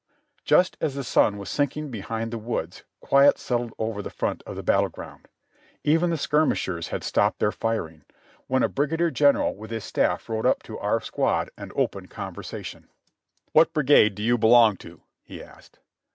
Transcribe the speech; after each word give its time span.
Just 0.45 0.77
as 0.81 0.95
the 0.95 1.03
sun 1.03 1.37
was 1.37 1.47
sinking 1.47 1.91
behind 1.91 2.31
the 2.31 2.39
woods, 2.39 2.83
quiet 3.01 3.37
settled 3.37 3.71
over 3.77 4.01
the 4.01 4.09
front 4.09 4.41
of 4.47 4.55
the 4.55 4.63
battle 4.63 4.89
ground; 4.89 5.27
even 5.83 6.09
the 6.09 6.17
skirmishers 6.17 6.87
had 6.87 7.03
stopped 7.03 7.37
their 7.37 7.51
firing, 7.51 8.03
when 8.47 8.63
a 8.63 8.67
brigadier 8.67 9.11
general 9.11 9.55
with 9.55 9.69
his 9.69 9.83
staff 9.83 10.27
rode 10.27 10.47
up 10.47 10.63
to 10.63 10.79
our 10.79 11.01
squad 11.01 11.51
and 11.55 11.71
opened 11.75 12.09
conversation: 12.09 12.89
13 13.53 13.53
194 13.53 13.53
JOHNNY 13.53 13.53
RF,B 13.53 13.53
AND 13.53 13.53
BII^T^Y 13.53 13.53
YANK 13.53 13.53
"What 13.53 13.73
brigade 13.75 14.15
do 14.15 14.23
you 14.23 14.37
belong 14.39 14.77
to?" 14.77 15.01
he 15.21 15.43
asked. 15.43 15.79